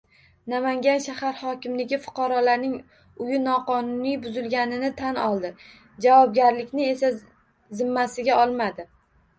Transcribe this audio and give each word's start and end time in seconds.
Namangan 0.51 1.01
shahar 1.07 1.35
hokimligi 1.41 1.99
fuqaroning 2.05 2.73
uyi 3.27 3.43
noqonuniy 3.43 4.19
buzilganini 4.25 4.91
tan 5.03 5.21
oldi. 5.29 5.55
Javobgarlikni 6.09 6.91
esa 6.97 7.15
zimmasiga 7.83 8.43
olmadi 8.45 8.91